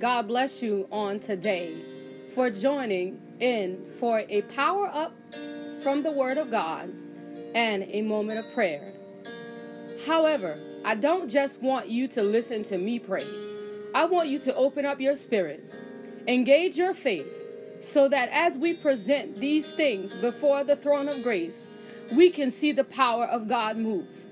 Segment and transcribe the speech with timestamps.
[0.00, 1.72] God bless you on today
[2.34, 5.14] for joining in for a power up
[5.82, 6.92] from the Word of God
[7.54, 8.92] and a moment of prayer.
[10.04, 13.26] However, I don't just want you to listen to me pray.
[13.94, 15.62] I want you to open up your spirit,
[16.26, 17.44] engage your faith,
[17.78, 21.70] so that as we present these things before the throne of grace,
[22.12, 24.24] we can see the power of God move.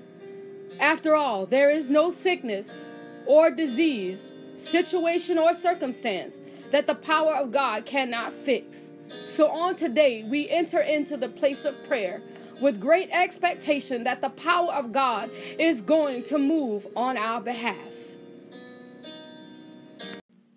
[0.79, 2.83] After all, there is no sickness
[3.25, 8.93] or disease, situation or circumstance that the power of God cannot fix.
[9.25, 12.21] So on today, we enter into the place of prayer
[12.61, 17.93] with great expectation that the power of God is going to move on our behalf.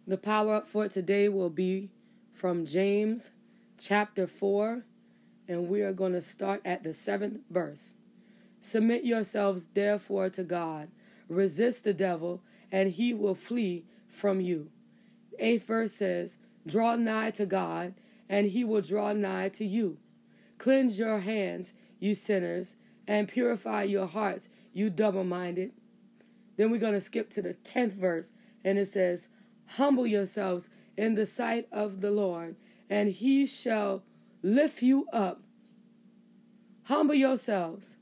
[0.06, 1.90] The power up for today will be
[2.32, 3.32] from James
[3.76, 4.84] chapter 4,
[5.48, 7.96] and we are going to start at the seventh verse.
[8.60, 10.88] Submit yourselves therefore to God,
[11.28, 12.40] resist the devil,
[12.70, 14.70] and he will flee from you.
[15.38, 17.94] eighth verse says, Draw nigh to God,
[18.28, 19.98] and he will draw nigh to you.
[20.58, 25.72] Cleanse your hands, you sinners, and purify your hearts, you double minded.
[26.56, 28.32] Then we're going to skip to the 10th verse,
[28.64, 29.28] and it says,
[29.66, 32.56] Humble yourselves in the sight of the Lord,
[32.88, 34.02] and he shall
[34.42, 35.42] lift you up.
[36.84, 37.98] Humble yourselves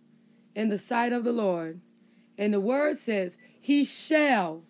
[0.55, 1.81] in the sight of the Lord.
[2.37, 4.63] And the word says, He shall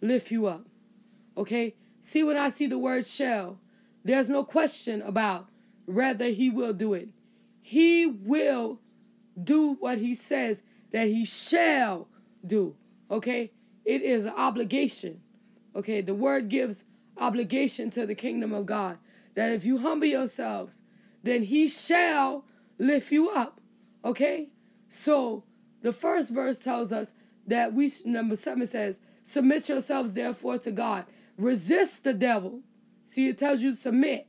[0.00, 0.66] lift you up.
[1.36, 1.74] Okay?
[2.00, 3.58] See, when I see the word shall,
[4.04, 5.48] there's no question about
[5.86, 7.08] whether He will do it.
[7.60, 8.80] He will
[9.42, 10.62] do what He says
[10.92, 12.08] that He shall
[12.46, 12.76] do.
[13.10, 13.52] Okay?
[13.84, 15.20] It is an obligation.
[15.74, 16.00] Okay?
[16.00, 16.84] The word gives
[17.16, 18.98] obligation to the kingdom of God
[19.34, 20.82] that if you humble yourselves,
[21.22, 22.44] then He shall
[22.78, 23.60] lift you up.
[24.04, 24.48] Okay?
[24.88, 25.44] So
[25.82, 27.14] the first verse tells us
[27.46, 31.04] that we, number seven says, Submit yourselves therefore to God.
[31.36, 32.60] Resist the devil.
[33.04, 34.26] See, it tells you submit.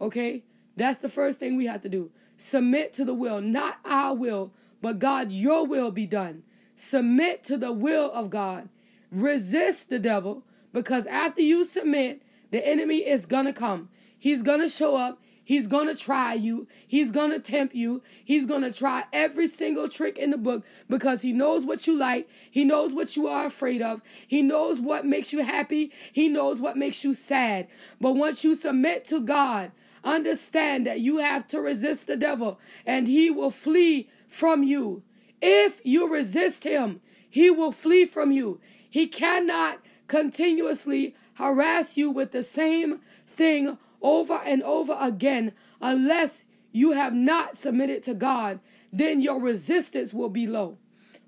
[0.00, 0.44] Okay?
[0.76, 2.10] That's the first thing we have to do.
[2.36, 6.44] Submit to the will, not our will, but God, your will be done.
[6.76, 8.68] Submit to the will of God.
[9.10, 13.88] Resist the devil because after you submit, the enemy is going to come.
[14.16, 15.20] He's going to show up.
[15.48, 16.66] He's going to try you.
[16.86, 18.02] He's going to tempt you.
[18.22, 21.96] He's going to try every single trick in the book because he knows what you
[21.96, 22.28] like.
[22.50, 24.02] He knows what you are afraid of.
[24.26, 25.90] He knows what makes you happy.
[26.12, 27.66] He knows what makes you sad.
[27.98, 29.72] But once you submit to God,
[30.04, 35.02] understand that you have to resist the devil and he will flee from you.
[35.40, 38.60] If you resist him, he will flee from you.
[38.90, 46.92] He cannot continuously harass you with the same thing over and over again unless you
[46.92, 48.60] have not submitted to God,
[48.92, 50.78] then your resistance will be low.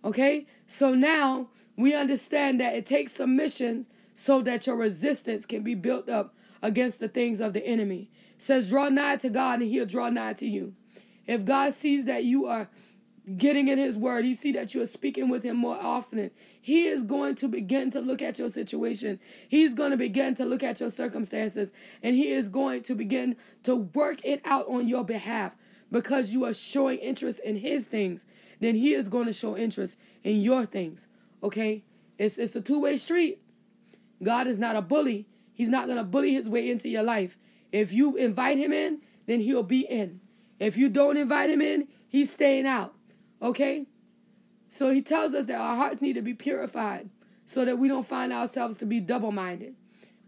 [0.05, 0.47] Okay?
[0.67, 6.09] So now we understand that it takes submission so that your resistance can be built
[6.09, 8.11] up against the things of the enemy.
[8.35, 10.75] It says, draw nigh to God and he'll draw nigh to you.
[11.27, 12.69] If God sees that you are
[13.37, 16.31] getting in his word, he see that you are speaking with him more often.
[16.61, 19.21] He is going to begin to look at your situation.
[19.49, 23.37] He's going to begin to look at your circumstances and he is going to begin
[23.65, 25.57] to work it out on your behalf
[25.91, 28.27] because you are showing interest in his things.
[28.61, 31.09] Then he is going to show interest in your things.
[31.43, 31.85] Okay?
[32.19, 33.41] It's it's a two-way street.
[34.23, 35.27] God is not a bully.
[35.53, 37.39] He's not going to bully his way into your life.
[37.73, 40.21] If you invite him in, then he'll be in.
[40.59, 42.95] If you don't invite him in, he's staying out.
[43.43, 43.87] Okay?
[44.69, 47.11] So he tells us that our hearts need to be purified
[47.45, 49.75] so that we don't find ourselves to be double minded.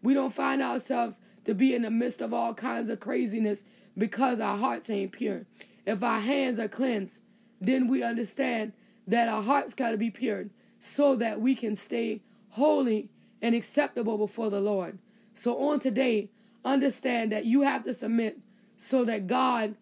[0.03, 3.65] We don't find ourselves to be in the midst of all kinds of craziness
[3.97, 5.47] because our hearts ain't pure.
[5.87, 7.23] If our hands are cleansed,
[7.61, 8.73] then we understand
[9.07, 10.47] that our hearts got to be pure
[10.81, 13.09] so that we can stay holy
[13.41, 14.99] and acceptable before the Lord.
[15.35, 16.31] So on today,
[16.65, 18.39] understand that you have to submit
[18.77, 19.77] so that God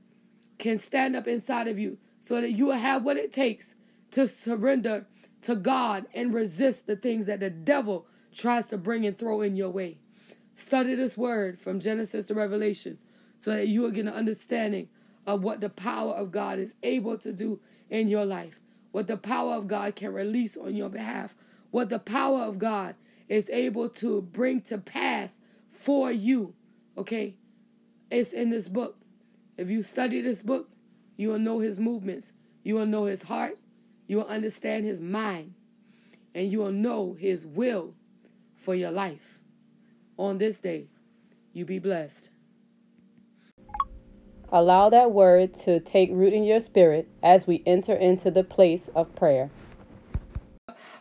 [0.58, 3.76] can stand up inside of you so that you will have what it takes
[4.12, 5.06] to surrender
[5.42, 9.56] to God and resist the things that the devil tries to bring and throw in
[9.56, 9.98] your way.
[10.54, 12.98] Study this word from Genesis to Revelation
[13.38, 14.88] so that you will get an understanding
[15.26, 18.60] of what the power of God is able to do in your life,
[18.92, 21.34] what the power of God can release on your behalf,
[21.70, 22.94] what the power of God
[23.28, 26.54] is able to bring to pass for you.
[26.98, 27.36] Okay?
[28.10, 28.96] It's in this book.
[29.56, 30.68] If you study this book,
[31.20, 32.32] you will know his movements.
[32.62, 33.58] You will know his heart.
[34.06, 35.52] You will understand his mind.
[36.34, 37.92] And you will know his will
[38.56, 39.42] for your life.
[40.16, 40.86] On this day,
[41.52, 42.30] you be blessed.
[44.48, 48.88] Allow that word to take root in your spirit as we enter into the place
[48.94, 49.50] of prayer.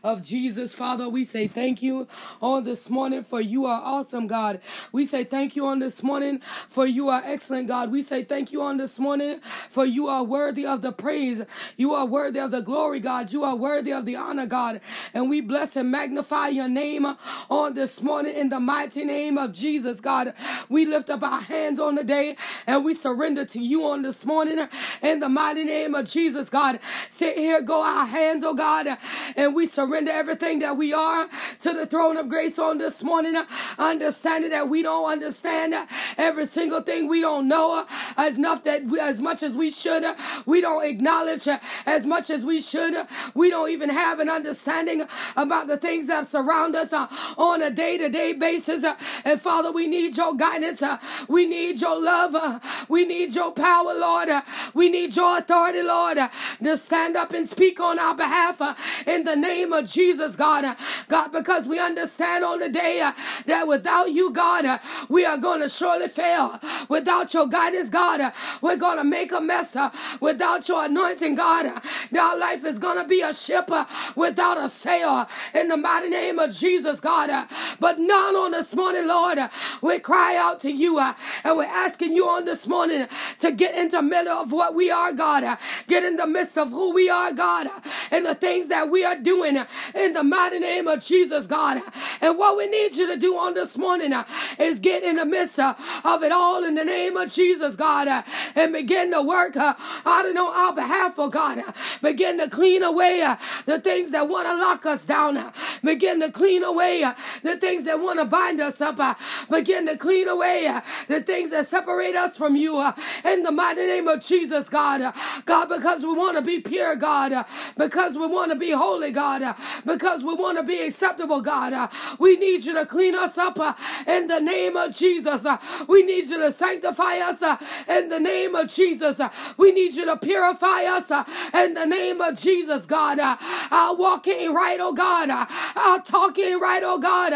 [0.04, 0.74] Of Jesus.
[0.74, 2.08] Father, we say thank you
[2.42, 4.62] on this morning for you are awesome, God.
[4.92, 7.92] We say thank you on this morning for you are excellent, God.
[7.92, 11.42] We say thank you on this morning for you are worthy of the praise.
[11.76, 13.32] You are worthy of the glory, God.
[13.34, 14.80] You are worthy of the honor, God.
[15.14, 17.06] And we bless and magnify your name
[17.50, 20.34] on this morning in the mighty name of Jesus, God.
[20.70, 24.26] We lift up our hands on the day and we surrender to you on this
[24.26, 24.68] morning
[25.02, 26.80] in the mighty name of Jesus, God.
[27.10, 28.88] Sit here, go our hands, oh God,
[29.36, 31.28] and we surrender everything that we are
[31.60, 33.36] to the throne of grace on this morning,
[33.78, 35.76] understanding that we don't understand
[36.18, 37.86] every single thing we don't know
[38.18, 40.04] enough that we, as much as we should,
[40.46, 41.48] we don't acknowledge
[41.86, 42.94] as much as we should.
[43.34, 45.04] We don't even have an understanding
[45.36, 48.86] about the things that surround us on a day to day basis.
[49.26, 50.84] And Father, we need your guidance.
[51.28, 52.62] We need your love.
[52.88, 54.30] We need your power, Lord.
[54.74, 56.18] We need your authority, Lord,
[56.64, 58.62] to stand up and speak on our behalf
[59.08, 60.76] in the name of Jesus, God.
[61.08, 63.10] God, because we understand on the day
[63.46, 64.80] that without you, God,
[65.10, 66.60] we are going to surely fail.
[66.90, 69.76] Without your guidance, God, we're going to make a mess.
[70.20, 71.82] Without your anointing, God,
[72.18, 73.70] our life is going to be a ship
[74.16, 77.48] without a sail in the mighty name of Jesus, God.
[77.80, 79.40] But not on this morning, Lord,
[79.82, 83.08] we cry out to you and we're asking you on this morning
[83.40, 85.58] to get into the middle of what we are, God.
[85.88, 87.68] Get in the midst of who we are, God,
[88.12, 89.58] and the things that we are doing
[89.96, 91.82] in the mighty name of Jesus, God.
[92.22, 94.26] And what we need you to do on this morning uh,
[94.60, 98.08] is get in the midst uh, of it all in the name of Jesus, God,
[98.08, 98.24] uh,
[98.56, 101.64] and begin to work out on our behalf, oh God.
[102.02, 103.24] Begin to clean away
[103.66, 105.52] the things that want to lock us down.
[105.84, 107.06] Begin to clean away
[107.44, 109.18] the things that want to bind us up.
[109.50, 110.72] Begin to clean away
[111.08, 112.82] the things that separate us from you
[113.26, 115.14] in the mighty name of Jesus, God.
[115.46, 117.46] God, because we want to be pure, God.
[117.78, 119.56] Because we want to be holy, God.
[119.86, 121.74] Because we want to be acceptable, God.
[121.74, 121.88] Uh,
[122.20, 123.74] we need you to clean us up uh,
[124.08, 125.46] in the name of Jesus.
[125.46, 125.58] Uh,
[125.88, 127.42] we need you to sanctify us
[127.88, 129.22] in the name of Jesus.
[129.58, 131.12] We need you to purify us
[131.54, 133.20] in the name of Jesus, God.
[133.20, 135.30] Our walking right, oh God.
[135.30, 137.34] Our talking right, oh God.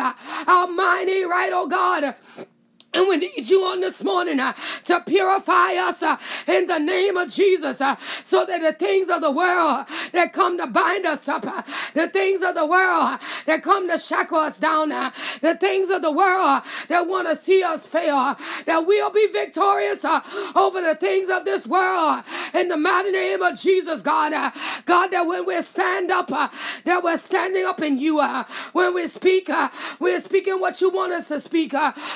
[0.47, 2.15] Our minding right, oh God.
[2.93, 4.53] And we need you on this morning uh,
[4.85, 6.17] to purify us uh,
[6.47, 10.57] in the name of Jesus uh, so that the things of the world that come
[10.59, 11.63] to bind us up, uh,
[11.95, 15.11] the things of the world that come to shackle us down, uh,
[15.41, 18.35] the things of the world that want to see us fail,
[18.65, 20.21] that we'll be victorious uh,
[20.55, 22.23] over the things of this world
[22.53, 24.33] in the mighty name of Jesus, God.
[24.85, 28.21] God, that when we stand up, that we're standing up in you.
[28.73, 29.49] when we speak,
[29.99, 31.73] we're speaking what you want us to speak.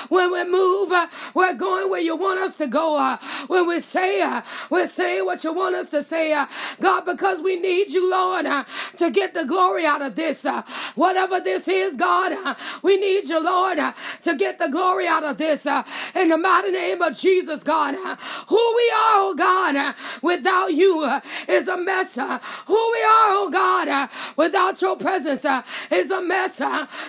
[0.08, 0.92] when we move, move.
[0.92, 2.98] Uh, we're going where you want us to go.
[2.98, 3.16] Uh,
[3.46, 6.46] when we say, uh, we're saying what you want us to say, uh,
[6.80, 8.64] God, because we need you, Lord, uh,
[8.96, 10.44] to get the glory out of this.
[10.44, 10.62] Uh,
[10.94, 13.78] whatever this is, God, we need you, Lord,
[14.22, 15.66] to get the glory out of this.
[16.14, 21.68] In the mighty name of Jesus, God, who we are, oh God, without you is
[21.68, 22.16] a mess.
[22.16, 25.44] Who we are, oh God, without your presence
[25.90, 26.60] is a mess.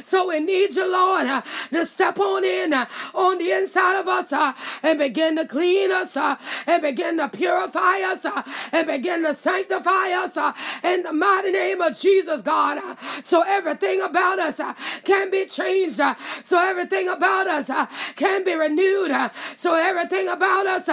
[0.03, 1.27] So we need you, Lord,
[1.71, 4.53] to step on in on the inside of us uh,
[4.83, 6.35] and begin to clean us uh,
[6.67, 10.53] and begin to purify us uh, and begin to sanctify us uh,
[10.83, 12.77] in the mighty name of Jesus, God.
[12.77, 14.73] Uh, so everything about us uh,
[15.03, 16.01] can be changed.
[16.43, 17.69] So everything about us
[18.15, 19.11] can be renewed.
[19.55, 20.85] So everything about us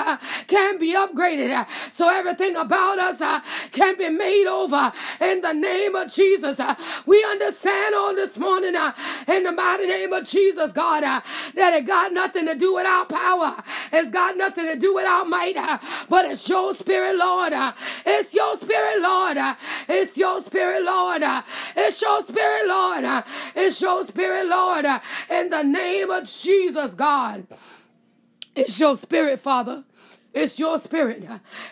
[0.46, 1.66] can be upgraded.
[1.92, 3.20] So everything about us
[3.72, 6.60] can be made over in the name of Jesus.
[7.04, 8.74] We understand on this morning
[9.28, 12.86] in the mighty name of Jesus, God, that it got nothing nothing to do with
[12.86, 13.62] our power.
[13.92, 15.56] It's got nothing to do with our might.
[15.56, 17.52] Uh, but it's your spirit, Lord.
[17.52, 17.72] Uh.
[18.04, 19.36] It's your spirit, Lord.
[19.36, 19.54] Uh.
[19.88, 21.22] It's your spirit, Lord.
[21.76, 23.24] It's your spirit, Lord.
[23.54, 24.86] It's your spirit, Lord.
[25.30, 27.46] In the name of Jesus, God.
[28.54, 29.84] It's your spirit, Father.
[30.36, 31.24] It's your spirit.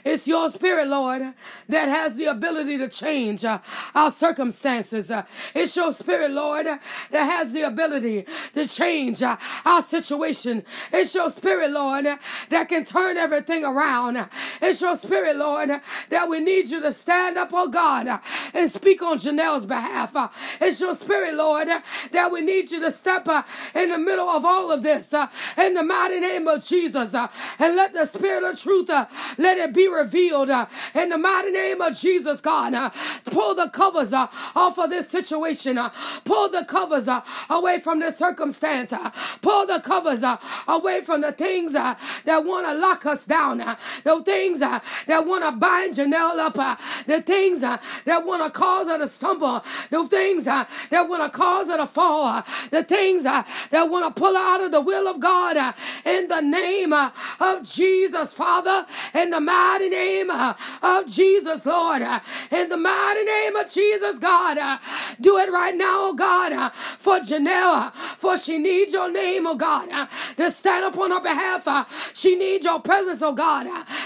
[0.07, 1.21] It's your spirit, Lord,
[1.69, 3.59] that has the ability to change uh,
[3.95, 5.11] our circumstances.
[5.11, 6.81] Uh, it's your spirit, Lord, that
[7.13, 10.65] has the ability to change uh, our situation.
[10.95, 12.07] It's your spirit, Lord,
[12.49, 14.31] that can turn everything around.
[14.63, 15.69] It's your spirit, Lord,
[16.09, 18.19] that we need you to stand up, oh God,
[18.55, 20.17] and speak on Janelle's behalf.
[20.59, 21.69] It's your spirit, Lord,
[22.13, 23.29] that we need you to step
[23.75, 25.13] in the middle of all of this
[25.59, 27.29] in the mighty name of Jesus and
[27.77, 29.07] let the spirit of truth, uh,
[29.39, 32.75] let it be revealed uh, in the mighty name of Jesus, God.
[32.75, 32.91] Uh,
[33.27, 35.79] pull the covers uh, off of this situation.
[35.79, 35.91] Uh,
[36.25, 38.93] pull the covers uh, away from this circumstance.
[39.41, 40.25] Pull the covers
[40.69, 43.59] away from the things that want to lock us down.
[43.59, 46.79] The things that want to bind Janelle up.
[47.07, 49.63] The things that want to cause her to stumble.
[49.91, 52.43] The things that want to cause her to fall.
[52.71, 55.75] The things that want to pull her out of the will of God.
[56.05, 58.85] In the name of Jesus, Father.
[59.15, 62.03] In the mighty name of Jesus, Lord.
[62.51, 64.81] In the mighty name of Jesus, God.
[65.19, 67.95] Do it right now, oh God, for Janelle.
[67.95, 69.89] For she needs your name, oh God,
[70.37, 72.13] to stand up on her behalf.
[72.15, 73.65] She needs your presence, oh God,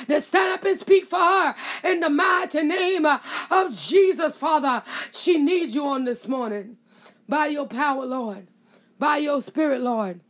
[0.08, 4.84] to stand up and speak for her in the mighty name of Jesus, Father.
[5.10, 6.76] She needs you on this morning
[7.28, 8.46] by your power, Lord,
[9.00, 10.20] by your spirit, Lord,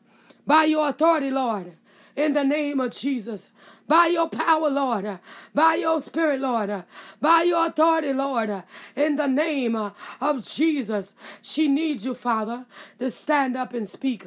[0.47, 1.75] by your authority, Lord,
[2.17, 3.50] in the name of Jesus.
[3.88, 5.18] By your power, Lord,
[5.54, 6.85] by your spirit, Lord,
[7.21, 8.62] by your authority, Lord,
[8.95, 11.14] in the name of Jesus.
[11.40, 12.66] She needs you, Father,
[12.99, 14.26] to stand up and speak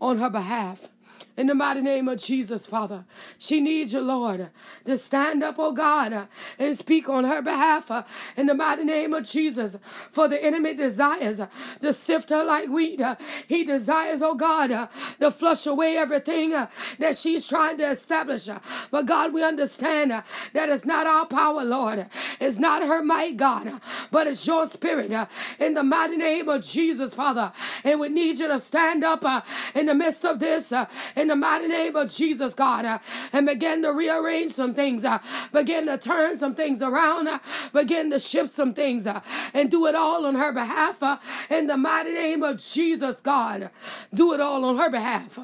[0.00, 0.90] on her behalf.
[1.38, 3.04] In the mighty name of Jesus, Father.
[3.38, 4.50] She needs you, Lord,
[4.84, 6.26] to stand up, oh God,
[6.58, 7.92] and speak on her behalf.
[8.36, 9.78] In the mighty name of Jesus.
[10.10, 11.40] For the enemy desires
[11.80, 13.00] to sift her like wheat.
[13.46, 14.88] He desires, oh God,
[15.20, 18.48] to flush away everything that she's trying to establish.
[18.90, 22.08] But God, we understand that it's not our power, Lord.
[22.40, 23.80] It's not her might, God,
[24.10, 25.12] but it's your spirit.
[25.60, 27.52] In the mighty name of Jesus, Father.
[27.84, 30.72] And we need you to stand up in the midst of this
[31.14, 32.98] in the mighty name of Jesus, God, uh,
[33.32, 35.18] and begin to rearrange some things, uh,
[35.52, 37.38] begin to turn some things around, uh,
[37.72, 39.20] begin to shift some things, uh,
[39.54, 41.02] and do it all on her behalf.
[41.02, 41.18] Uh,
[41.50, 43.70] in the mighty name of Jesus, God,
[44.12, 45.38] do it all on her behalf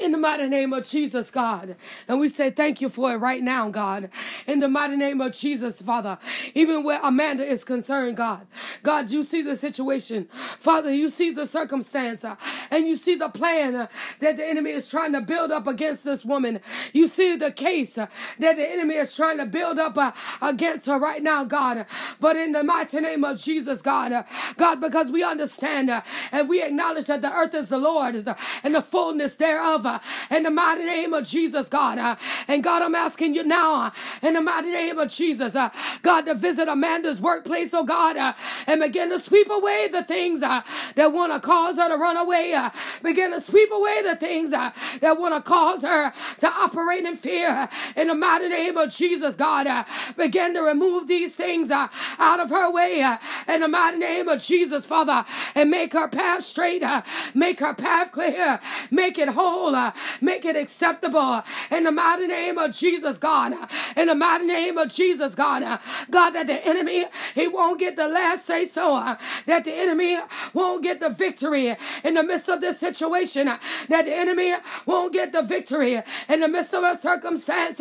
[0.00, 1.76] in the mighty name of Jesus, God.
[2.08, 4.10] And we say thank you for it right now, God.
[4.46, 6.18] In the mighty name of Jesus, Father.
[6.54, 8.46] Even where Amanda is concerned, God.
[8.82, 10.28] God, you see the situation.
[10.58, 12.36] Father, you see the circumstance uh,
[12.70, 13.86] and you see the plan uh,
[14.20, 16.60] that the enemy is trying to build up against this woman.
[16.92, 18.06] You see the case uh,
[18.38, 21.86] that the enemy is trying to build up against her right now, God.
[22.18, 24.24] But in the mighty name of Jesus, God,
[24.56, 25.90] God, because we understand
[26.32, 29.86] and we acknowledge that the earth is the Lord and the fullness thereof
[30.30, 31.98] in the mighty name of Jesus, God.
[31.98, 32.16] Uh,
[32.48, 33.90] and God, I'm asking you now uh,
[34.22, 35.70] in the mighty name of Jesus, uh,
[36.02, 38.34] God, to visit Amanda's workplace, oh God, uh,
[38.66, 40.62] and begin to sweep away the things uh,
[40.94, 42.52] that want to cause her to run away.
[42.54, 42.70] Uh,
[43.02, 44.70] begin to sweep away the things uh,
[45.00, 47.68] that want to cause her to operate in fear.
[47.96, 49.84] In the mighty name of Jesus, God, uh,
[50.16, 53.02] begin to remove these things uh, out of her way.
[53.02, 53.18] Uh,
[53.48, 56.82] in the mighty name of Jesus, Father, and make her path straight.
[56.82, 57.02] Uh,
[57.34, 58.60] make her path clear.
[58.90, 59.74] Make it whole.
[59.80, 63.54] Uh, make it acceptable in the mighty name of Jesus, God.
[63.96, 65.62] In the mighty name of Jesus, God.
[66.10, 69.16] God, that the enemy, he won't get the last say so.
[69.46, 70.18] That the enemy
[70.52, 73.46] won't get the victory in the midst of this situation.
[73.46, 77.80] That the enemy won't get the victory in the midst of a circumstance.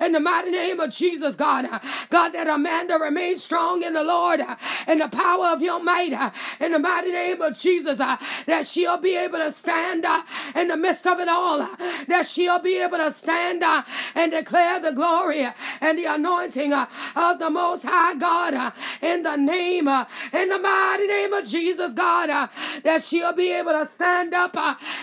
[0.00, 1.66] In the mighty name of Jesus, God.
[2.10, 4.40] God, that Amanda remains strong in the Lord
[4.86, 6.12] and the power of your might.
[6.60, 10.06] In the mighty name of Jesus, that she'll be able to stand
[10.54, 11.68] in the midst of it all all,
[12.08, 13.82] that she'll be able to stand uh,
[14.14, 15.46] and declare the glory
[15.80, 18.70] and the anointing uh, of the Most High God uh,
[19.02, 22.48] in the name, uh, in the mighty name of Jesus, God, uh,
[22.84, 24.56] that she'll be able to stand up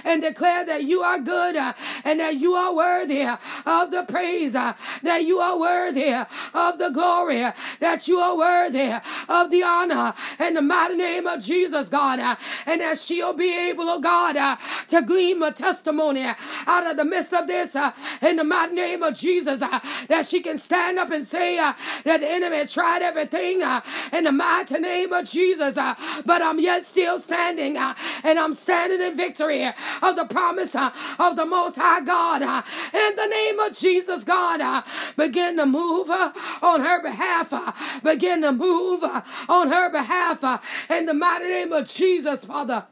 [0.04, 5.24] and declare that you are good and that you are worthy of the praise, that
[5.24, 6.14] you are worthy
[6.54, 7.46] of the glory,
[7.80, 8.94] that you are worthy
[9.30, 12.20] of the honor in the mighty name of Jesus, God,
[12.66, 14.58] and that she'll be able, oh God,
[14.88, 17.92] to glean a testimony out of the midst of this uh,
[18.22, 21.74] in the mighty name of Jesus uh, that she can stand up and say uh,
[22.04, 23.82] that the enemy tried everything uh,
[24.14, 28.54] in the mighty name of Jesus uh, but I'm yet still standing uh, and I'm
[28.54, 33.74] standing in victory of the promise of the most high God in the name of
[33.74, 34.84] Jesus God
[35.16, 41.46] begin to move on her behalf begin to move on her behalf in the mighty
[41.46, 42.86] name of Jesus Father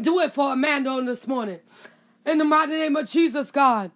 [0.00, 1.60] do it for Amanda on this morning.
[2.26, 3.90] In the mighty name of Jesus, God.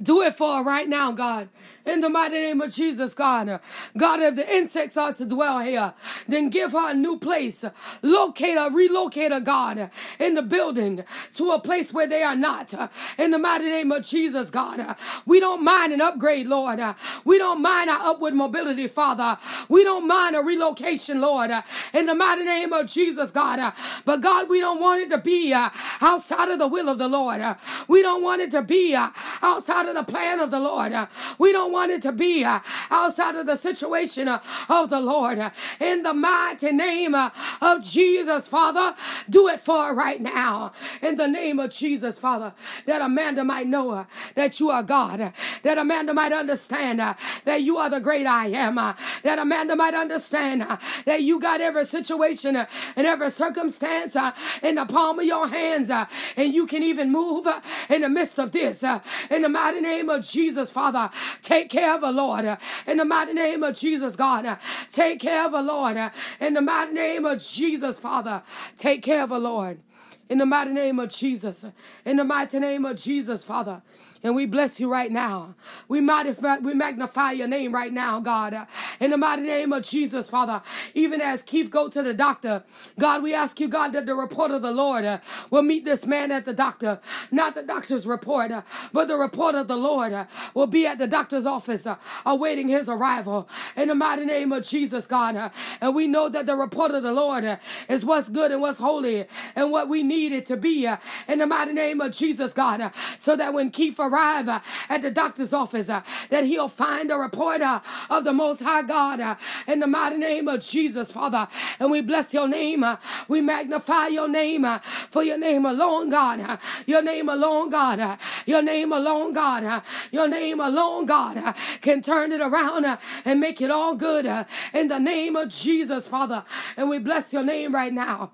[0.00, 1.48] Do it for her right now, God.
[1.88, 3.60] In the mighty name of Jesus, God.
[3.96, 5.94] God, if the insects are to dwell here,
[6.28, 7.64] then give her a new place.
[8.02, 9.90] Locate her, relocate her, God.
[10.20, 11.04] in the building
[11.34, 12.74] to a place where they are not.
[13.18, 14.96] In the mighty name of Jesus, God.
[15.26, 16.80] We don't mind an upgrade, Lord.
[17.24, 19.38] We don't mind our upward mobility, Father.
[19.68, 21.50] We don't mind a relocation, Lord.
[21.94, 23.72] In the mighty name of Jesus, God.
[24.04, 27.08] But God, we don't want it to be uh, outside of the will of the
[27.08, 27.42] Lord.
[27.88, 29.10] We don't want it to be uh,
[29.42, 30.92] outside of the plan of the Lord.
[31.38, 35.38] We don't want it to be uh, outside of the situation uh, of the Lord.
[35.80, 37.30] In the mighty name uh,
[37.60, 38.94] of Jesus, Father,
[39.28, 40.72] do it for right now.
[41.02, 42.52] In the name of Jesus, Father,
[42.86, 45.32] that Amanda might know that you are God,
[45.62, 50.66] that Amanda might understand that you are the great I am, that Amanda might understand
[51.04, 54.16] that you got every situation and every circumstance
[54.62, 57.46] in the palm of your hands, and you can even move
[57.88, 58.82] in the midst of this.
[59.30, 61.10] In the mighty name of Jesus, Father,
[61.42, 62.58] take care of her, Lord.
[62.86, 64.58] In the mighty name of Jesus, God,
[64.90, 65.96] take care of her, Lord.
[66.40, 68.42] In the mighty name of Jesus, Father,
[68.76, 69.80] take care of her, Lord.
[70.28, 71.64] In the mighty name of Jesus.
[72.04, 73.80] In the mighty name of Jesus, Father.
[74.22, 75.54] And we bless you right now.
[75.88, 78.66] We magnify, we magnify your name right now, God.
[79.00, 80.60] In the mighty name of Jesus, Father.
[80.92, 82.62] Even as Keith go to the doctor,
[82.98, 85.18] God, we ask you, God, that the report of the Lord uh,
[85.50, 87.00] will meet this man at the doctor.
[87.30, 90.98] Not the doctor's report, uh, but the report of the Lord uh, will be at
[90.98, 91.88] the doctor's office
[92.26, 93.48] awaiting his arrival.
[93.76, 95.50] In the mighty name of Jesus, God.
[95.80, 97.58] And we know that the report of the Lord
[97.88, 99.24] is what's good and what's holy
[99.56, 100.86] and what we need it to be.
[100.86, 100.96] Uh,
[101.26, 102.80] in the mighty name of Jesus, God.
[102.80, 107.10] Uh, so that when Keith arrives uh, at the doctor's office, uh, that he'll find
[107.10, 111.12] a reporter uh, of the Most High God uh, in the mighty name of Jesus,
[111.12, 111.48] Father.
[111.78, 112.84] And we bless your name.
[113.28, 114.66] We magnify your name
[115.10, 116.58] for your name alone, God.
[116.86, 118.18] Your name alone, God.
[118.46, 119.82] Your name alone, God.
[120.10, 124.26] Your name alone, God, can turn it around and make it all good
[124.72, 126.44] in the name of Jesus, Father.
[126.76, 128.30] And we bless your name right now.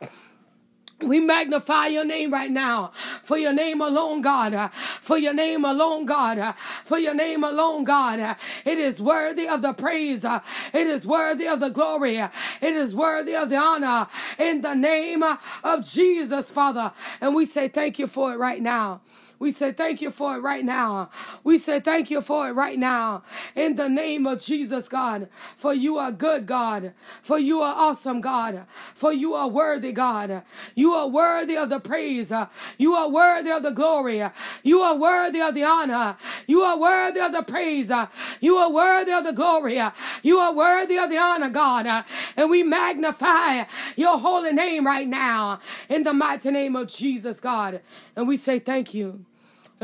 [1.08, 2.92] We magnify your name right now
[3.23, 4.73] for your name alone, God.
[5.00, 6.54] For your name alone, God.
[6.84, 8.37] For your name alone, God.
[8.64, 10.25] It is worthy of the praise.
[10.25, 12.16] It is worthy of the glory.
[12.16, 12.30] It
[12.62, 14.06] is worthy of the honor
[14.38, 16.92] in the name of Jesus, Father.
[17.20, 19.00] And we say thank you for it right now.
[19.45, 21.11] We say thank you for it right now.
[21.45, 23.25] We say thank you for it right now.
[23.55, 25.29] In the name of Jesus, God.
[25.55, 26.95] For you are good, God.
[27.21, 28.65] For you are awesome, God.
[28.95, 30.45] For you are worthy, God.
[30.75, 32.33] You are worthy of the praise.
[32.79, 34.23] You are worthy of the glory.
[34.63, 36.17] You are worthy of the honor.
[36.47, 37.93] You are worthy of the praise.
[38.41, 39.79] You are worthy of the glory.
[40.23, 42.07] You are worthy of the honor, God.
[42.35, 45.59] And we magnify your holy name right now
[45.91, 47.83] in the mighty name of Jesus, God.
[48.17, 49.27] And we say thank you.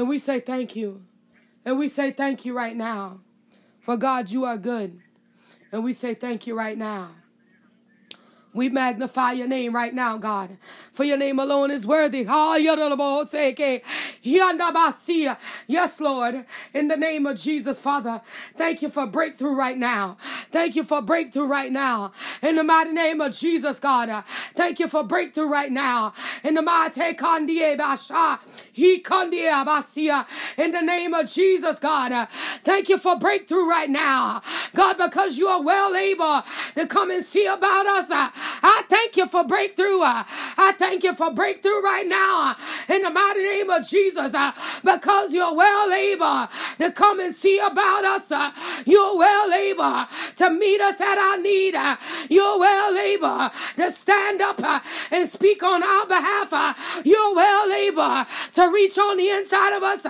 [0.00, 1.02] And we say thank you.
[1.62, 3.20] And we say thank you right now.
[3.80, 4.98] For God, you are good.
[5.72, 7.10] And we say thank you right now.
[8.52, 10.58] We magnify your name right now, God,
[10.92, 12.26] for your name alone is worthy.
[12.28, 12.76] Ah, yes,
[16.00, 18.22] Lord, in the name of Jesus, Father,
[18.56, 20.16] thank you for breakthrough right now.
[20.50, 22.10] Thank you for breakthrough right now.
[22.42, 24.24] In the mighty name of Jesus, God,
[24.56, 26.12] thank you for breakthrough right now.
[26.42, 27.00] In the mighty
[30.58, 32.28] in the name of Jesus, God,
[32.64, 34.42] thank you for breakthrough right now.
[34.74, 36.42] God, because you are well able
[36.74, 38.10] to come and see about us.
[38.62, 40.00] I thank you for breakthrough.
[40.02, 44.52] I thank you for breakthrough right now uh, in the mighty name of Jesus uh,
[44.82, 46.48] because you're well able
[46.78, 48.30] to come and see about us.
[48.30, 48.50] Uh,
[48.86, 51.74] you're well able to meet us at our need.
[52.28, 54.60] You're well able to stand up
[55.10, 57.02] and speak on our behalf.
[57.04, 60.06] You're well able to reach on the inside of us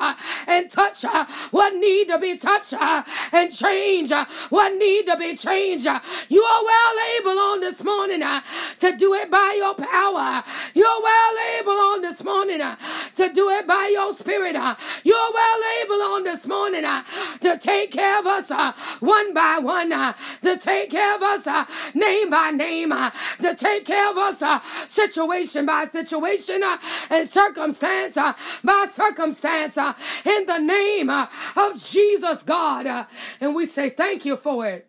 [0.47, 1.05] and touch
[1.51, 4.13] what need to be touched and change
[4.51, 5.87] what need to be changed.
[6.29, 8.41] You are well able on this morning Uh,
[8.79, 10.43] to do it by your power.
[10.75, 12.77] You're well able on this morning uh,
[13.15, 14.57] to do it by your spirit.
[14.57, 14.75] Uh.
[15.05, 17.03] You're well able on this morning uh,
[17.41, 21.47] to take care of us uh, one by one, uh, to take care of us
[21.95, 24.43] name by name, to take care of us
[24.91, 26.63] situation by situation
[27.11, 28.17] and circumstance
[28.65, 33.07] by circumstance in the name of Jesus, God.
[33.41, 34.87] And we say thank you for it.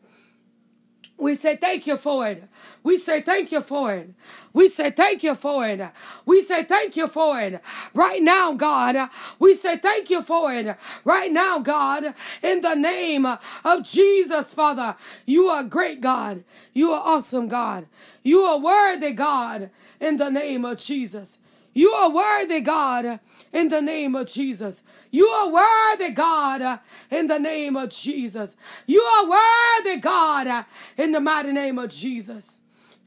[1.18, 2.44] We say thank you for it.
[2.84, 4.10] We say thank you for it.
[4.54, 5.82] We say thank you for it.
[6.26, 7.62] We say thank you for it.
[7.94, 9.10] Right now, God.
[9.38, 10.76] We say thank you for it.
[11.06, 12.16] Right now, God.
[12.42, 14.96] In the name of Jesus, Father.
[15.26, 16.44] You are great, God.
[16.74, 17.88] You are awesome, God.
[18.24, 19.70] You are worthy, God.
[20.00, 21.40] In the name of Jesus.
[21.74, 23.22] You are worthy, God,
[23.54, 24.84] in the name of Jesus.
[25.10, 28.58] You are worthy, God, in the name of Jesus.
[28.88, 30.66] You are worthy, God,
[30.98, 32.60] in the mighty name of Jesus.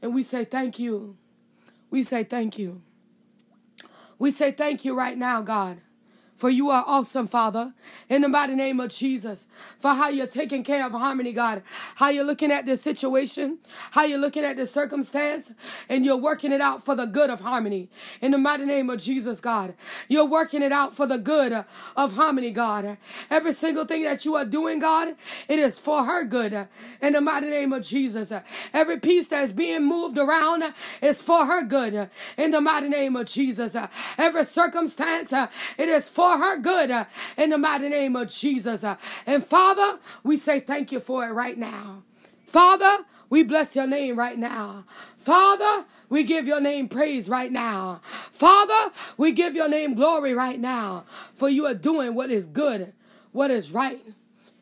[0.05, 1.17] And we say thank you.
[1.89, 2.83] We say thank you.
[4.19, 5.81] We say thank you right now, God.
[6.35, 7.73] For you are awesome, Father,
[8.09, 9.47] in the mighty name of Jesus.
[9.77, 11.63] For how you're taking care of harmony, God.
[11.95, 13.59] How you're looking at this situation,
[13.91, 15.53] how you're looking at this circumstance,
[15.87, 17.89] and you're working it out for the good of harmony.
[18.21, 19.75] In the mighty name of Jesus, God.
[20.09, 21.63] You're working it out for the good
[21.95, 22.97] of harmony, God.
[23.29, 25.15] Every single thing that you are doing, God,
[25.47, 26.67] it is for her good.
[27.01, 28.33] In the mighty name of Jesus.
[28.73, 30.65] Every piece that's being moved around
[31.01, 32.09] is for her good.
[32.37, 33.77] In the mighty name of Jesus.
[34.17, 37.05] Every circumstance, it is for for her good uh,
[37.37, 38.83] in the mighty name of Jesus.
[38.83, 38.95] Uh,
[39.27, 42.01] and Father, we say thank you for it right now.
[42.47, 44.85] Father, we bless your name right now.
[45.17, 48.01] Father, we give your name praise right now.
[48.31, 51.05] Father, we give your name glory right now.
[51.33, 52.93] For you are doing what is good,
[53.31, 54.03] what is right,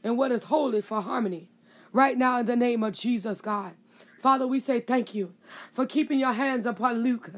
[0.03, 1.49] and what is holy for harmony.
[1.93, 3.73] Right now, in the name of Jesus, God.
[4.19, 5.33] Father, we say thank you
[5.71, 7.29] for keeping your hands upon Luke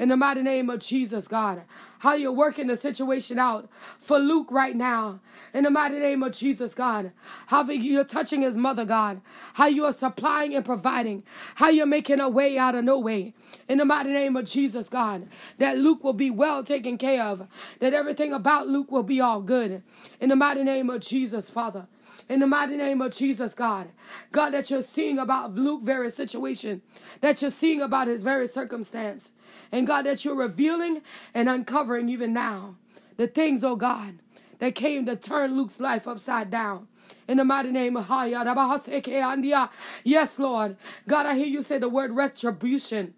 [0.00, 1.62] in the mighty name of Jesus, God.
[1.98, 5.20] How you're working the situation out for Luke right now.
[5.52, 7.12] In the mighty name of Jesus, God.
[7.48, 9.20] How you're touching his mother, God.
[9.54, 11.22] How you are supplying and providing.
[11.56, 13.34] How you're making a way out of no way.
[13.68, 15.28] In the mighty name of Jesus, God.
[15.58, 17.46] That Luke will be well taken care of.
[17.80, 19.82] That everything about Luke will be all good.
[20.18, 21.88] In the mighty name of Jesus, Father.
[22.26, 23.90] In the mighty name of Jesus, God.
[24.32, 26.80] God, that you're seeing about Luke's very situation.
[27.20, 29.32] That you're seeing about his very circumstance.
[29.72, 31.02] And God, that you're revealing
[31.34, 32.76] and uncovering even now
[33.16, 34.18] the things, oh God,
[34.60, 36.88] that came to turn Luke's life upside down.
[37.28, 39.70] In the mighty name of Haya.
[40.04, 40.76] Yes, Lord.
[41.08, 43.14] God, I hear you say the word retribution.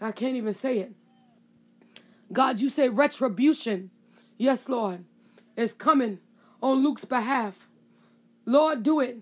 [0.00, 0.92] I can't even say it.
[2.32, 3.90] God, you say retribution.
[4.38, 5.04] Yes, Lord.
[5.56, 6.18] Is coming
[6.62, 7.68] on Luke's behalf.
[8.46, 9.18] Lord, do it.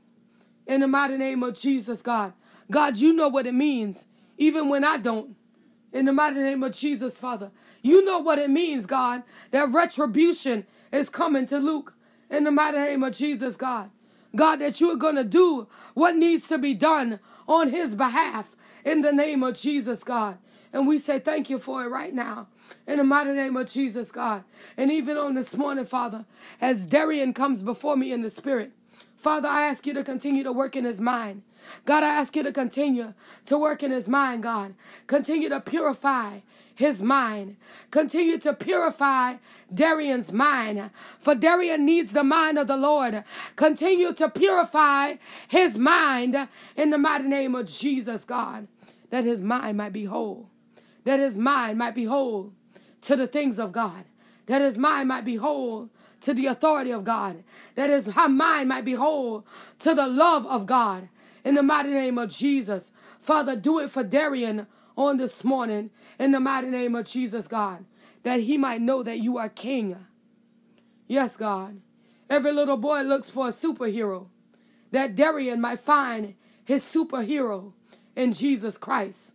[0.67, 2.33] In the mighty name of Jesus, God.
[2.71, 4.07] God, you know what it means,
[4.39, 5.35] even when I don't.
[5.93, 7.51] In the mighty name of Jesus, Father.
[7.83, 11.95] You know what it means, God, that retribution is coming to Luke.
[12.31, 13.91] In the mighty name of Jesus, God.
[14.37, 18.55] God, that you are going to do what needs to be done on his behalf.
[18.85, 20.39] In the name of Jesus, God.
[20.73, 22.47] And we say thank you for it right now.
[22.87, 24.45] In the mighty name of Jesus, God.
[24.77, 26.25] And even on this morning, Father,
[26.61, 28.71] as Darian comes before me in the spirit,
[29.17, 31.43] Father, I ask you to continue to work in his mind.
[31.85, 33.15] God, I ask you to continue
[33.47, 34.75] to work in his mind, God.
[35.07, 36.41] Continue to purify
[36.81, 37.57] his mind.
[37.91, 39.35] Continue to purify
[39.73, 40.91] Darian's mind.
[41.19, 43.23] For Darian needs the mind of the Lord.
[43.55, 48.67] Continue to purify his mind in the mighty name of Jesus, God,
[49.11, 50.49] that his mind might be whole.
[51.05, 52.53] That his mind might be whole
[53.03, 54.05] to the things of God.
[54.47, 55.91] That his mind might be whole
[56.23, 57.45] to the authority of God.
[57.75, 59.45] That his mind might be whole
[59.81, 61.09] to the love of God
[61.45, 62.93] in the mighty name of Jesus.
[63.19, 67.85] Father, do it for Darian on this morning in the mighty name of Jesus, God,
[68.23, 69.97] that he might know that you are king.
[71.07, 71.81] Yes, God.
[72.29, 74.29] Every little boy looks for a superhero,
[74.93, 77.73] that Darian might find his superhero
[78.15, 79.35] in Jesus Christ.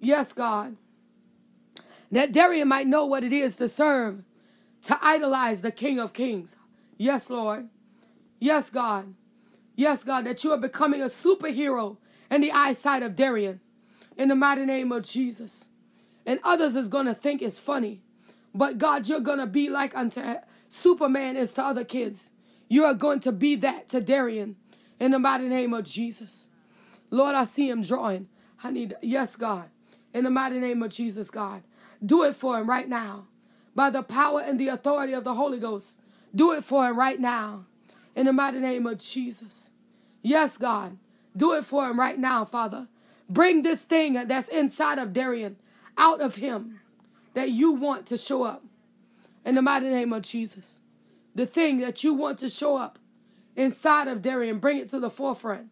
[0.00, 0.76] Yes, God.
[2.10, 4.22] That Darian might know what it is to serve,
[4.82, 6.56] to idolize the King of Kings.
[6.96, 7.68] Yes, Lord.
[8.38, 9.14] Yes, God.
[9.76, 11.96] Yes, God, that you are becoming a superhero
[12.30, 13.60] in the eyesight of Darian.
[14.16, 15.70] In the mighty name of Jesus.
[16.24, 18.02] And others is going to think it's funny.
[18.54, 20.36] But God, you're going to be like unto
[20.68, 22.30] Superman is to other kids.
[22.68, 24.56] You are going to be that to Darian.
[25.00, 26.48] In the mighty name of Jesus.
[27.10, 28.28] Lord, I see him drawing.
[28.62, 29.70] I need, yes, God.
[30.12, 31.64] In the mighty name of Jesus, God.
[32.04, 33.26] Do it for him right now.
[33.74, 36.00] By the power and the authority of the Holy Ghost.
[36.32, 37.66] Do it for him right now
[38.14, 39.70] in the mighty name of Jesus.
[40.22, 40.98] Yes, God.
[41.36, 42.88] Do it for him right now, Father.
[43.28, 45.56] Bring this thing that's inside of Darian
[45.96, 46.80] out of him
[47.34, 48.64] that you want to show up
[49.44, 50.80] in the mighty name of Jesus.
[51.34, 52.98] The thing that you want to show up
[53.56, 55.68] inside of Darian, bring it to the forefront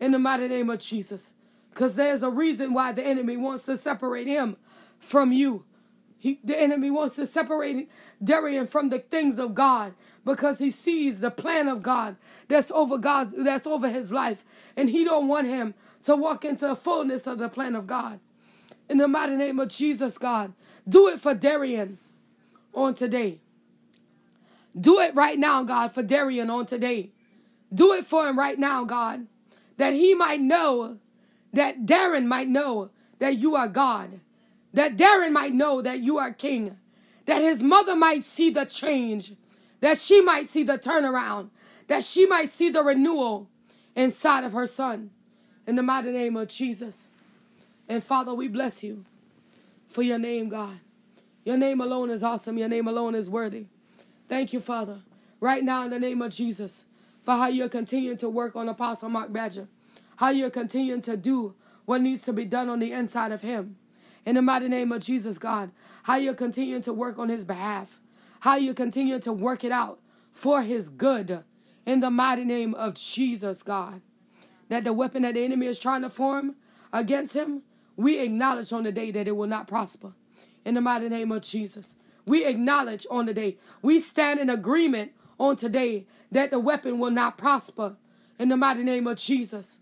[0.00, 1.34] in the mighty name of Jesus.
[1.70, 4.56] Because there's a reason why the enemy wants to separate him
[4.98, 5.64] from you.
[6.18, 7.90] He, the enemy wants to separate
[8.22, 9.94] Darian from the things of God
[10.26, 12.16] because he sees the plan of God
[12.48, 14.44] that's over God's that's over his life
[14.76, 18.20] and he don't want him to walk into the fullness of the plan of God.
[18.90, 20.52] In the mighty name of Jesus, God,
[20.86, 21.98] do it for Darian
[22.74, 23.38] on today.
[24.78, 27.10] Do it right now, God, for Darian on today.
[27.72, 29.26] Do it for him right now, God,
[29.76, 30.98] that he might know,
[31.52, 34.20] that Darian might know that you are God,
[34.74, 36.76] that Darian might know that you are King,
[37.24, 39.34] that his mother might see the change
[39.80, 41.50] that she might see the turnaround,
[41.88, 43.48] that she might see the renewal
[43.94, 45.10] inside of her son.
[45.66, 47.10] In the mighty name of Jesus.
[47.88, 49.04] And Father, we bless you
[49.88, 50.78] for your name, God.
[51.44, 52.58] Your name alone is awesome.
[52.58, 53.66] Your name alone is worthy.
[54.28, 55.02] Thank you, Father,
[55.40, 56.84] right now in the name of Jesus,
[57.22, 59.68] for how you're continuing to work on Apostle Mark Badger,
[60.16, 63.76] how you're continuing to do what needs to be done on the inside of him.
[64.24, 65.70] In the mighty name of Jesus, God,
[66.04, 68.00] how you're continuing to work on his behalf,
[68.40, 71.42] how you continue to work it out for his good.
[71.84, 74.00] In the mighty name of Jesus, God,
[74.68, 76.56] that the weapon that the enemy is trying to form
[76.92, 77.62] against him,
[77.96, 80.12] we acknowledge on the day that it will not prosper.
[80.64, 81.96] In the mighty name of Jesus,
[82.26, 87.10] we acknowledge on the day, we stand in agreement on today that the weapon will
[87.10, 87.96] not prosper.
[88.38, 89.78] In the mighty name of Jesus.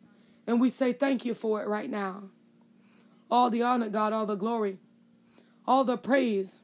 [0.47, 2.25] And we say thank you for it right now.
[3.31, 4.79] All the honor, God, all the glory,
[5.67, 6.62] all the praise.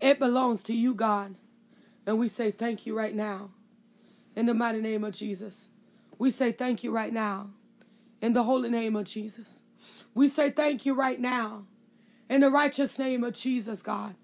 [0.00, 1.34] It belongs to you, God.
[2.06, 3.50] And we say thank you right now.
[4.36, 5.70] In the mighty name of Jesus.
[6.18, 7.50] We say thank you right now.
[8.20, 9.64] In the holy name of Jesus.
[10.14, 11.66] We say thank you right now.
[12.28, 14.14] In the righteous name of Jesus, God.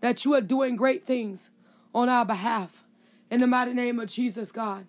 [0.00, 1.50] That you are doing great things
[1.94, 2.84] on our behalf.
[3.30, 4.86] In the mighty name of Jesus, God.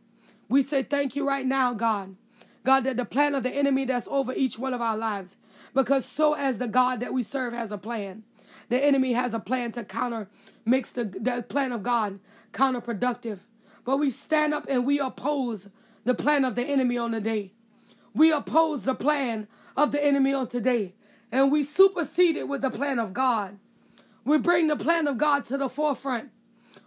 [0.49, 2.15] We say thank you right now, God.
[2.63, 5.37] God, that the plan of the enemy that's over each one of our lives
[5.73, 8.23] because so as the God that we serve has a plan,
[8.69, 10.27] the enemy has a plan to counter,
[10.65, 12.19] makes the, the plan of God
[12.51, 13.39] counterproductive.
[13.83, 15.69] But we stand up and we oppose
[16.03, 17.51] the plan of the enemy on the day.
[18.13, 20.93] We oppose the plan of the enemy on today.
[21.31, 23.59] And we supersede it with the plan of God.
[24.23, 26.31] We bring the plan of God to the forefront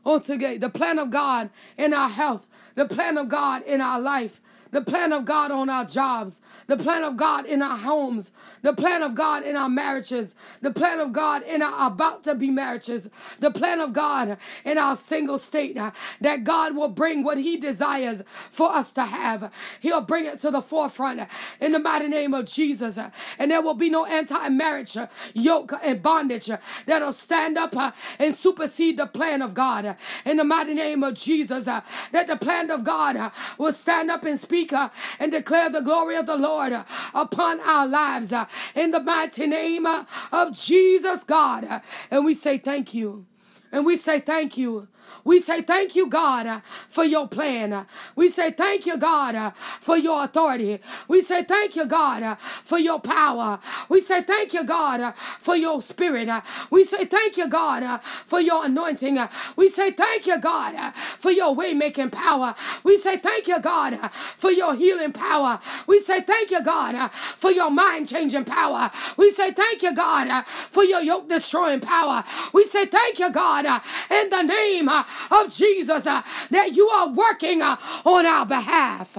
[0.05, 0.59] on today.
[0.59, 4.83] The plan of God in our health, the plan of God in our life, the
[4.83, 9.03] plan of God on our jobs, the plan of God in our homes, the plan
[9.03, 13.09] of God in our marriages, the plan of God in our about to be marriages,
[13.41, 17.57] the plan of God in our single state, uh, that God will bring what He
[17.57, 19.53] desires for us to have.
[19.81, 21.27] He'll bring it to the forefront uh,
[21.61, 22.99] in the mighty name of Jesus.
[22.99, 24.97] Uh, and there will be no anti marriage
[25.35, 26.51] yoke and bondage
[26.87, 27.75] that'll stand up
[28.19, 31.65] and supersede the plan of God in the mighty name of Jesus.
[31.65, 36.16] That the plan of God will stand up and speak speak and declare the glory
[36.16, 41.25] of the Lord uh, upon our lives uh, in the mighty name uh, of Jesus,
[41.25, 41.83] God.
[42.11, 43.27] And we say thank you.
[43.71, 44.88] And we say thank you
[45.29, 47.87] we say thank you, God, uh, for your plan.
[48.17, 50.81] We say thank you, God, uh, for your authority.
[51.07, 53.59] We say thank you, God, uh, for your power.
[53.91, 56.31] We say thank you, God, for your spirit.
[56.71, 59.19] We say thank you, God, for your anointing.
[59.55, 62.55] We say thank you, God, for your way making power.
[62.83, 65.61] We say thank you, God, for your healing power.
[65.87, 68.91] We say thank you, God, for your mind changing power.
[69.19, 72.25] We say thank you, God, for your yoke destroying power.
[72.55, 73.67] We say thank you, God,
[74.11, 74.88] in the name
[75.31, 79.19] of Jesus uh, that you are working uh, on our behalf.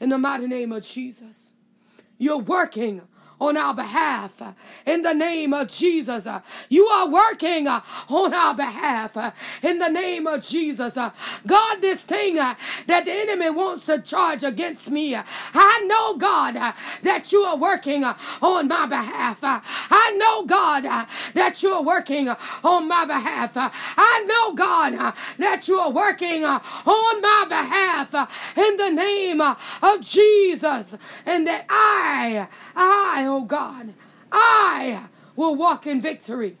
[0.00, 1.54] In the mighty name of Jesus,
[2.18, 3.02] you're working
[3.40, 4.42] on our behalf.
[4.86, 6.28] In the name of Jesus,
[6.68, 9.16] you are working on our behalf.
[9.62, 10.94] In the name of Jesus,
[11.46, 16.54] God, this thing that the enemy wants to charge against me, I know, God,
[17.02, 19.38] that you are working on my behalf.
[19.42, 20.84] I know, God,
[21.34, 23.52] that you are working on my behalf.
[23.56, 30.96] I know, God, that you are working on my behalf in the name of Jesus,
[31.24, 33.94] and that I, I, oh God,
[34.32, 36.56] I will walk in victory.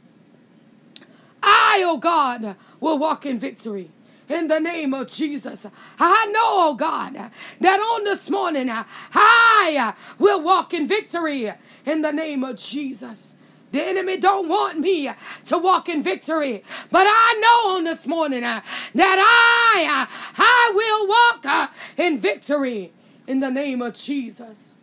[1.42, 3.90] I, oh God, will walk in victory
[4.28, 5.66] in the name of Jesus.
[5.98, 7.14] I know, oh God,
[7.60, 11.52] that on this morning I will walk in victory
[11.84, 13.34] in the name of Jesus.
[13.72, 15.10] The enemy don't want me
[15.44, 18.62] to walk in victory, but I know on this morning that
[18.94, 20.06] I
[20.36, 22.92] I will walk in victory
[23.26, 24.76] in the name of Jesus.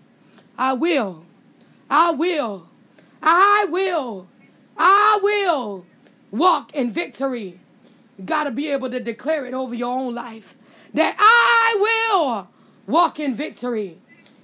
[0.57, 1.25] I will
[1.89, 2.67] I will,
[3.21, 4.27] I will,
[4.77, 5.85] I will
[6.31, 7.59] walk in victory.
[8.17, 10.55] You got to be able to declare it over your own life
[10.93, 12.47] that I will
[12.87, 13.97] walk in victory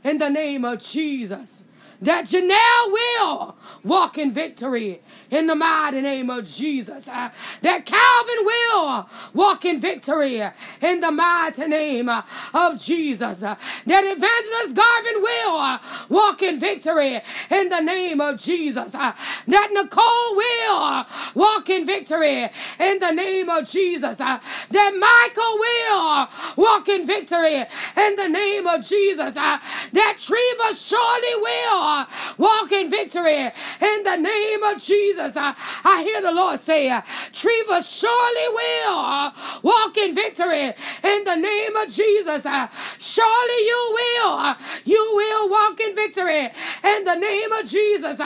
[0.03, 1.63] in the name of Jesus
[2.01, 7.07] that Janelle will walk in victory in the mighty name of Jesus.
[7.07, 7.29] Uh,
[7.61, 10.41] that Calvin will walk in victory
[10.81, 13.43] in the mighty name of Jesus.
[13.43, 15.79] Uh, that Evangelist Garvin will uh,
[16.09, 18.95] walk in victory in the name of Jesus.
[18.95, 19.13] Uh,
[19.47, 24.21] that Nicole will walk in victory in the name of Jesus.
[24.21, 27.55] Uh, that Michael will walk in victory
[27.97, 29.35] in the name of Jesus.
[29.35, 29.57] Uh,
[29.93, 31.92] that Treva surely will
[32.37, 35.35] walk in victory in the name of Jesus.
[35.35, 35.53] I,
[35.83, 41.75] I hear the Lord say, Treva surely will uh, walk in victory in the name
[41.75, 42.45] of Jesus.
[42.45, 42.67] Uh,
[42.99, 44.33] surely you will.
[44.33, 46.49] Uh, you will walk in victory
[46.83, 48.17] in the name of Jesus.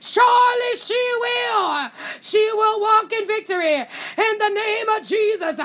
[0.00, 1.90] Surely she will.
[2.20, 5.58] She will walk in victory in the name of Jesus.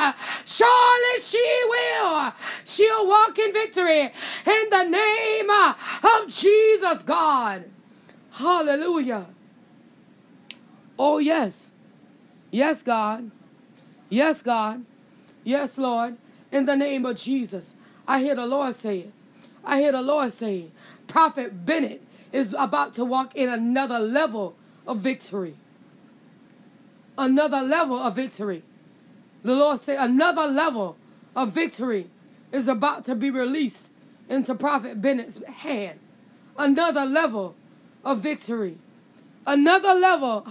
[0.60, 2.34] Surely she will.
[2.66, 7.64] She'll walk in victory in the name of Jesus, God.
[8.32, 9.28] Hallelujah.
[10.98, 11.72] Oh, yes.
[12.52, 13.32] Yes, God.
[14.10, 14.84] Yes, God.
[15.46, 16.18] Yes, Lord.
[16.52, 17.76] In the name of Jesus.
[18.06, 19.14] I hear the Lord say it.
[19.64, 20.72] I hear the Lord say,
[21.08, 25.56] Prophet Bennett is about to walk in another level of victory.
[27.18, 28.64] Another level of victory.
[29.44, 30.98] The Lord say another level
[31.36, 32.10] of victory
[32.52, 33.94] is about to be released
[34.28, 36.00] into Prophet Bennett's hand.
[36.58, 37.56] Another level
[38.04, 38.78] of victory.
[39.46, 40.44] Another level.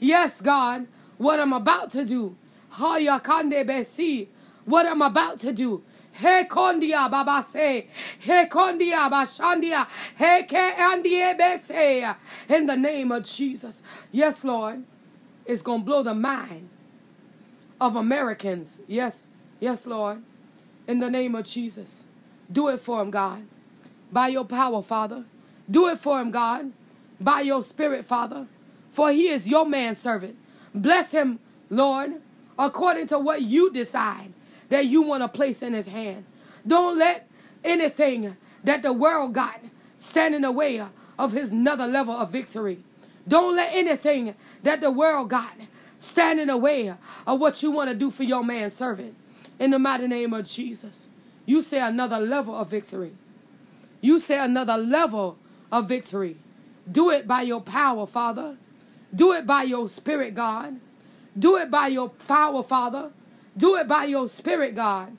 [0.00, 0.86] Yes, God,
[1.18, 2.36] what I'm about to do.
[4.64, 5.82] What I'm about to do.
[6.18, 7.86] He kondia babase.
[8.18, 9.86] He kondia bashandia.
[10.16, 12.16] He ke andie bese.
[12.48, 13.82] In the name of Jesus.
[14.10, 14.82] Yes, Lord.
[15.46, 16.68] It's going to blow the mind
[17.80, 18.82] of Americans.
[18.88, 19.28] Yes.
[19.60, 20.22] Yes, Lord.
[20.88, 22.06] In the name of Jesus.
[22.50, 23.46] Do it for him, God.
[24.10, 25.24] By your power, Father.
[25.70, 26.72] Do it for him, God.
[27.20, 28.48] By your spirit, Father.
[28.88, 30.36] For he is your manservant.
[30.74, 31.38] Bless him,
[31.70, 32.20] Lord,
[32.58, 34.32] according to what you decide
[34.68, 36.24] that you want to place in his hand.
[36.66, 37.28] Don't let
[37.64, 39.60] anything that the world got
[39.98, 40.82] stand in the way
[41.18, 42.78] of his another level of victory.
[43.26, 45.52] Don't let anything that the world got
[45.98, 46.94] stand in the way
[47.26, 49.14] of what you want to do for your man servant.
[49.58, 51.08] In the mighty name of Jesus.
[51.44, 53.12] You say another level of victory.
[54.00, 55.36] You say another level
[55.72, 56.36] of victory.
[56.90, 58.56] Do it by your power, Father.
[59.14, 60.78] Do it by your spirit, God.
[61.38, 63.10] Do it by your power, Father.
[63.58, 65.16] Do it by your spirit, God,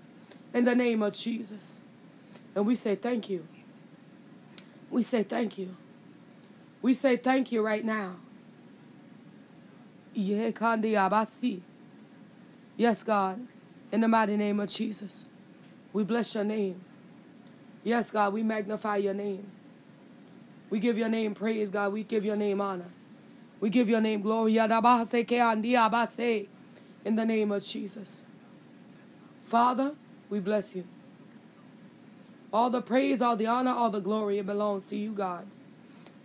[0.54, 1.82] in the name of Jesus.
[2.56, 3.46] And we say thank you.
[4.90, 5.76] We say thank you.
[6.82, 8.16] We say thank you right now.
[12.78, 13.46] Yes, God,
[13.92, 15.28] in the mighty name of Jesus,
[15.92, 16.80] we bless your name.
[17.84, 19.52] Yes, God, we magnify your name.
[20.70, 21.92] We give your name praise, God.
[21.92, 22.92] We give your name honor.
[23.60, 24.58] We give your name glory.
[24.58, 24.70] In
[27.16, 28.24] the name of Jesus.
[29.50, 29.96] Father,
[30.30, 30.84] we bless you.
[32.54, 35.48] All the praise, all the honor, all the glory, it belongs to you, God.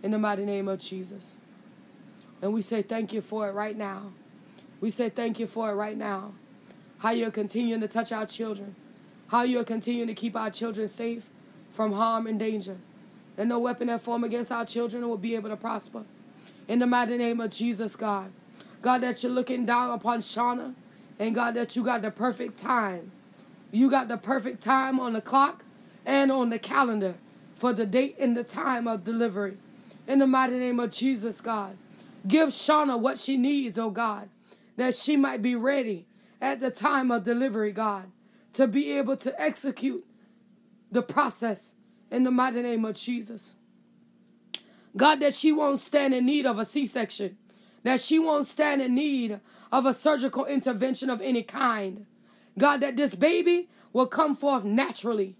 [0.03, 1.41] In the mighty name of Jesus.
[2.39, 4.11] And we say thank you for it right now.
[4.79, 6.33] We say thank you for it right now.
[6.99, 8.75] How you're continuing to touch our children.
[9.29, 11.27] How you're continuing to keep our children safe
[11.71, 12.77] from harm and danger.
[13.37, 16.03] That no weapon that form against our children will be able to prosper.
[16.67, 18.31] In the mighty name of Jesus, God.
[18.83, 20.75] God, that you're looking down upon Shauna.
[21.17, 23.11] And God, that you got the perfect time
[23.75, 25.65] you got the perfect time on the clock
[26.05, 27.15] and on the calendar
[27.53, 29.57] for the date and the time of delivery.
[30.07, 31.77] In the mighty name of Jesus, God.
[32.27, 34.29] Give Shauna what she needs, oh God,
[34.77, 36.05] that she might be ready
[36.41, 38.11] at the time of delivery, God,
[38.53, 40.05] to be able to execute
[40.91, 41.75] the process
[42.09, 43.57] in the mighty name of Jesus.
[44.95, 47.37] God, that she won't stand in need of a C section,
[47.83, 49.39] that she won't stand in need
[49.71, 52.05] of a surgical intervention of any kind.
[52.57, 55.35] God, that this baby will come forth naturally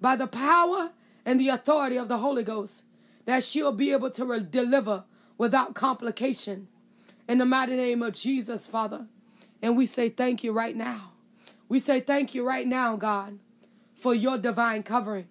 [0.00, 0.92] by the power
[1.24, 2.84] and the authority of the Holy Ghost,
[3.26, 5.04] that she'll be able to re- deliver
[5.36, 6.68] without complication.
[7.28, 9.06] In the mighty name of Jesus, Father.
[9.60, 11.12] And we say thank you right now.
[11.68, 13.38] We say thank you right now, God,
[13.94, 15.28] for your divine covering,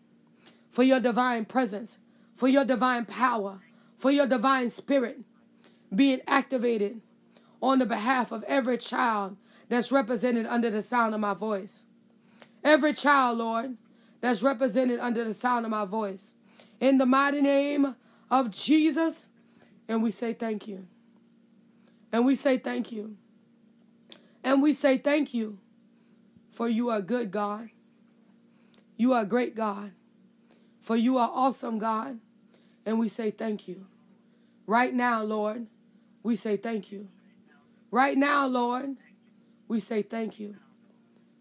[0.70, 1.98] for your divine presence,
[2.36, 3.62] for your divine power,
[3.96, 5.22] for your divine spirit
[5.94, 7.02] being activated
[7.62, 9.38] on the behalf of every child
[9.70, 11.86] that's represented under the sound of my voice.
[12.64, 13.78] Every child, Lord,
[14.22, 16.36] that's represented under the sound of my voice.
[16.80, 17.96] In the mighty name
[18.30, 19.30] of Jesus.
[19.88, 20.88] And we say thank you.
[22.12, 23.18] And we say thank you.
[24.44, 25.60] And we say thank you
[26.50, 27.70] for you are good, God.
[28.96, 29.92] You are great, God.
[30.82, 32.20] For you are awesome, God.
[32.86, 33.86] And we say thank you.
[34.66, 35.68] Right now, Lord,
[36.24, 37.10] we say thank you.
[37.92, 38.98] Right now, Lord,
[39.68, 40.56] we say thank you,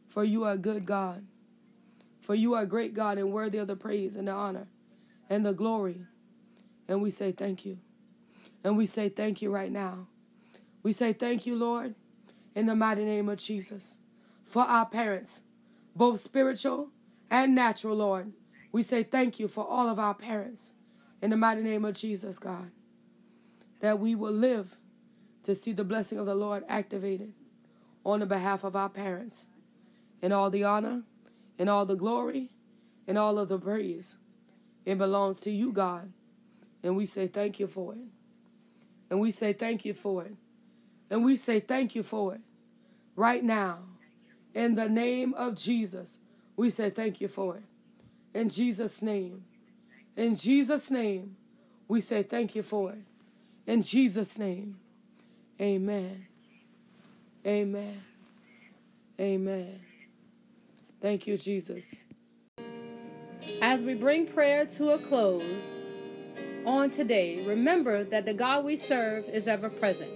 [0.08, 1.24] for you are a good God.
[2.20, 4.66] For you are a great God and worthy of the praise and the honor
[5.30, 6.06] and the glory.
[6.88, 7.78] And we say thank you.
[8.64, 10.08] And we say thank you right now.
[10.82, 11.94] We say thank you, Lord,
[12.54, 14.00] in the mighty name of Jesus,
[14.44, 15.44] for our parents,
[15.94, 16.88] both spiritual
[17.30, 18.32] and natural, Lord.
[18.72, 20.72] We say thank you for all of our parents
[21.22, 22.72] in the mighty name of Jesus, God.
[23.80, 24.76] that we will live
[25.42, 27.32] to see the blessing of the Lord activated
[28.07, 29.49] on the behalf of our parents.
[30.23, 31.03] And all the honor,
[31.59, 32.50] and all the glory,
[33.07, 34.17] and all of the praise,
[34.85, 36.13] it belongs to you, God.
[36.83, 38.07] And we say thank you for it.
[39.11, 40.33] And we say thank you for it.
[41.11, 42.40] And we say thank you for it.
[43.15, 43.81] Right now,
[44.54, 46.21] in the name of Jesus,
[46.57, 47.65] we say thank you for it.
[48.33, 49.44] In Jesus' name.
[50.17, 51.37] In Jesus' name,
[51.88, 53.02] we say thank you for it.
[53.67, 54.79] In Jesus' name,
[55.61, 56.27] amen.
[57.47, 58.03] Amen.
[59.21, 59.81] Amen.
[61.01, 62.05] Thank you, Jesus.
[63.63, 65.79] As we bring prayer to a close
[66.65, 70.11] on today, remember that the God we serve is ever present.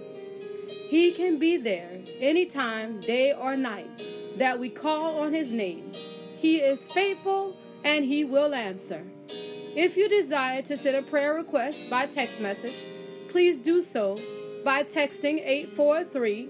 [0.89, 5.93] He can be there anytime, day or night, that we call on His name.
[6.35, 7.55] He is faithful
[7.85, 9.05] and He will answer.
[9.29, 12.85] If you desire to send a prayer request by text message,
[13.29, 14.19] please do so
[14.65, 16.49] by texting 843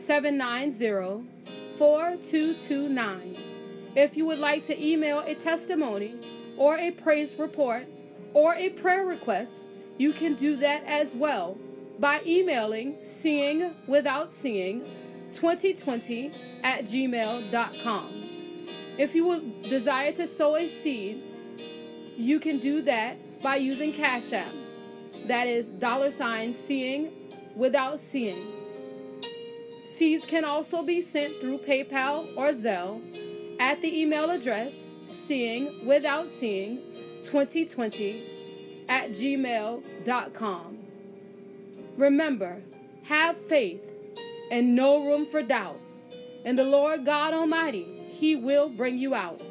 [0.00, 1.28] 790
[1.76, 3.36] 4229.
[3.94, 6.18] If you would like to email a testimony
[6.56, 7.86] or a praise report
[8.32, 11.58] or a prayer request, you can do that as well
[11.98, 14.86] by emailing seeing without seeing
[15.32, 16.32] 2020
[16.62, 18.26] at gmail.com.
[18.96, 21.22] If you would desire to sow a seed,
[22.16, 24.52] you can do that by using Cash App.
[25.26, 27.12] That is dollar sign seeing
[27.54, 28.59] without seeing.
[29.90, 33.02] Seeds can also be sent through PayPal or Zelle
[33.58, 36.76] at the email address seeing without seeing
[37.24, 40.78] 2020 at gmail.com.
[41.96, 42.62] Remember,
[43.02, 43.92] have faith
[44.52, 45.80] and no room for doubt.
[46.44, 49.42] And the Lord God Almighty, He will bring you out.